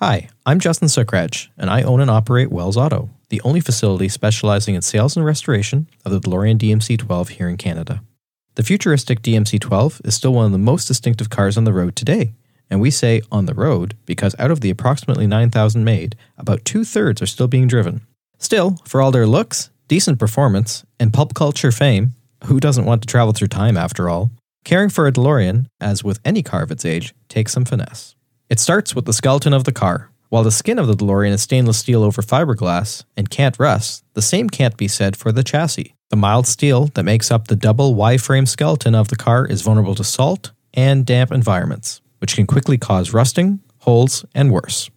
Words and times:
Hi, 0.00 0.28
I'm 0.46 0.60
Justin 0.60 0.86
Sookraj, 0.86 1.48
and 1.58 1.68
I 1.68 1.82
own 1.82 2.00
and 2.00 2.08
operate 2.08 2.52
Wells 2.52 2.76
Auto, 2.76 3.10
the 3.30 3.40
only 3.40 3.58
facility 3.58 4.08
specializing 4.08 4.76
in 4.76 4.82
sales 4.82 5.16
and 5.16 5.26
restoration 5.26 5.88
of 6.04 6.12
the 6.12 6.20
DeLorean 6.20 6.56
DMC 6.56 6.98
12 6.98 7.30
here 7.30 7.48
in 7.48 7.56
Canada. 7.56 8.00
The 8.54 8.62
futuristic 8.62 9.22
DMC 9.22 9.58
12 9.58 10.02
is 10.04 10.14
still 10.14 10.32
one 10.34 10.46
of 10.46 10.52
the 10.52 10.58
most 10.58 10.86
distinctive 10.86 11.30
cars 11.30 11.56
on 11.56 11.64
the 11.64 11.72
road 11.72 11.96
today, 11.96 12.32
and 12.70 12.80
we 12.80 12.92
say 12.92 13.22
on 13.32 13.46
the 13.46 13.54
road 13.54 13.96
because 14.06 14.36
out 14.38 14.52
of 14.52 14.60
the 14.60 14.70
approximately 14.70 15.26
9,000 15.26 15.82
made, 15.82 16.14
about 16.36 16.64
two 16.64 16.84
thirds 16.84 17.20
are 17.20 17.26
still 17.26 17.48
being 17.48 17.66
driven. 17.66 18.06
Still, 18.38 18.76
for 18.84 19.02
all 19.02 19.10
their 19.10 19.26
looks, 19.26 19.70
decent 19.88 20.20
performance, 20.20 20.84
and 21.00 21.12
pulp 21.12 21.34
culture 21.34 21.72
fame, 21.72 22.14
who 22.44 22.60
doesn't 22.60 22.84
want 22.84 23.02
to 23.02 23.08
travel 23.08 23.32
through 23.32 23.48
time 23.48 23.76
after 23.76 24.08
all? 24.08 24.30
Caring 24.62 24.90
for 24.90 25.08
a 25.08 25.12
DeLorean, 25.12 25.66
as 25.80 26.04
with 26.04 26.20
any 26.24 26.44
car 26.44 26.62
of 26.62 26.70
its 26.70 26.84
age, 26.84 27.16
takes 27.28 27.52
some 27.52 27.64
finesse. 27.64 28.14
It 28.50 28.60
starts 28.60 28.94
with 28.94 29.04
the 29.04 29.12
skeleton 29.12 29.52
of 29.52 29.64
the 29.64 29.72
car. 29.72 30.10
While 30.30 30.42
the 30.42 30.50
skin 30.50 30.78
of 30.78 30.86
the 30.86 30.94
DeLorean 30.94 31.32
is 31.32 31.42
stainless 31.42 31.76
steel 31.76 32.02
over 32.02 32.22
fiberglass 32.22 33.04
and 33.14 33.28
can't 33.28 33.58
rust, 33.58 34.04
the 34.14 34.22
same 34.22 34.48
can't 34.48 34.74
be 34.76 34.88
said 34.88 35.16
for 35.16 35.32
the 35.32 35.42
chassis. 35.42 35.94
The 36.08 36.16
mild 36.16 36.46
steel 36.46 36.86
that 36.94 37.02
makes 37.02 37.30
up 37.30 37.48
the 37.48 37.56
double 37.56 37.94
Y 37.94 38.16
frame 38.16 38.46
skeleton 38.46 38.94
of 38.94 39.08
the 39.08 39.16
car 39.16 39.46
is 39.46 39.60
vulnerable 39.60 39.94
to 39.96 40.04
salt 40.04 40.52
and 40.72 41.04
damp 41.04 41.30
environments, 41.30 42.00
which 42.20 42.36
can 42.36 42.46
quickly 42.46 42.78
cause 42.78 43.12
rusting, 43.12 43.60
holes, 43.80 44.24
and 44.34 44.50
worse. 44.50 44.88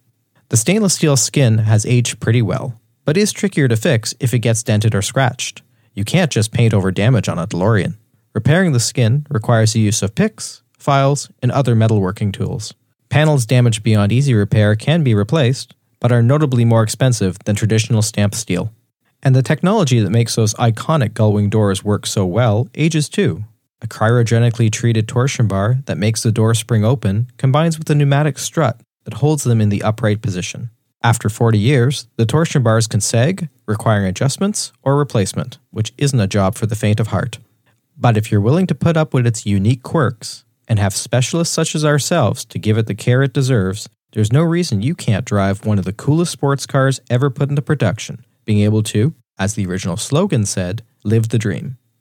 The 0.48 0.56
stainless 0.56 0.94
steel 0.94 1.18
skin 1.18 1.58
has 1.58 1.84
aged 1.84 2.20
pretty 2.20 2.40
well, 2.40 2.80
but 3.04 3.18
is 3.18 3.32
trickier 3.32 3.68
to 3.68 3.76
fix 3.76 4.14
if 4.18 4.32
it 4.32 4.38
gets 4.38 4.62
dented 4.62 4.94
or 4.94 5.02
scratched. 5.02 5.60
You 5.92 6.06
can't 6.06 6.30
just 6.30 6.52
paint 6.52 6.72
over 6.72 6.90
damage 6.90 7.28
on 7.28 7.38
a 7.38 7.46
DeLorean. 7.46 7.98
Repairing 8.32 8.72
the 8.72 8.80
skin 8.80 9.26
requires 9.28 9.74
the 9.74 9.80
use 9.80 10.00
of 10.02 10.14
picks, 10.14 10.62
files, 10.78 11.30
and 11.42 11.52
other 11.52 11.76
metalworking 11.76 12.32
tools. 12.32 12.72
Panels 13.12 13.44
damaged 13.44 13.82
beyond 13.82 14.10
easy 14.10 14.32
repair 14.32 14.74
can 14.74 15.02
be 15.02 15.14
replaced, 15.14 15.74
but 16.00 16.10
are 16.10 16.22
notably 16.22 16.64
more 16.64 16.82
expensive 16.82 17.38
than 17.44 17.54
traditional 17.54 18.00
stamped 18.00 18.34
steel. 18.34 18.72
And 19.22 19.36
the 19.36 19.42
technology 19.42 20.00
that 20.00 20.08
makes 20.08 20.34
those 20.34 20.54
iconic 20.54 21.10
gullwing 21.10 21.50
doors 21.50 21.84
work 21.84 22.06
so 22.06 22.24
well 22.24 22.70
ages 22.74 23.10
too. 23.10 23.44
A 23.82 23.86
cryogenically 23.86 24.72
treated 24.72 25.08
torsion 25.08 25.46
bar 25.46 25.80
that 25.84 25.98
makes 25.98 26.22
the 26.22 26.32
door 26.32 26.54
spring 26.54 26.86
open 26.86 27.26
combines 27.36 27.78
with 27.78 27.90
a 27.90 27.94
pneumatic 27.94 28.38
strut 28.38 28.80
that 29.04 29.18
holds 29.20 29.44
them 29.44 29.60
in 29.60 29.68
the 29.68 29.82
upright 29.82 30.22
position. 30.22 30.70
After 31.02 31.28
40 31.28 31.58
years, 31.58 32.06
the 32.16 32.24
torsion 32.24 32.62
bars 32.62 32.86
can 32.86 33.02
sag, 33.02 33.50
requiring 33.66 34.06
adjustments 34.06 34.72
or 34.82 34.96
replacement, 34.96 35.58
which 35.70 35.92
isn't 35.98 36.18
a 36.18 36.26
job 36.26 36.54
for 36.54 36.64
the 36.64 36.76
faint 36.76 36.98
of 36.98 37.08
heart. 37.08 37.40
But 37.94 38.16
if 38.16 38.32
you're 38.32 38.40
willing 38.40 38.68
to 38.68 38.74
put 38.74 38.96
up 38.96 39.12
with 39.12 39.26
its 39.26 39.44
unique 39.44 39.82
quirks, 39.82 40.44
and 40.72 40.78
have 40.78 40.94
specialists 40.94 41.52
such 41.52 41.74
as 41.74 41.84
ourselves 41.84 42.46
to 42.46 42.58
give 42.58 42.78
it 42.78 42.86
the 42.86 42.94
care 42.94 43.22
it 43.22 43.34
deserves, 43.34 43.90
there's 44.12 44.32
no 44.32 44.42
reason 44.42 44.80
you 44.80 44.94
can't 44.94 45.26
drive 45.26 45.66
one 45.66 45.78
of 45.78 45.84
the 45.84 45.92
coolest 45.92 46.32
sports 46.32 46.64
cars 46.64 46.98
ever 47.10 47.28
put 47.28 47.50
into 47.50 47.60
production, 47.60 48.24
being 48.46 48.60
able 48.60 48.82
to, 48.82 49.14
as 49.38 49.52
the 49.52 49.66
original 49.66 49.98
slogan 49.98 50.46
said, 50.46 50.82
live 51.04 51.28
the 51.28 51.36
dream. 51.36 51.76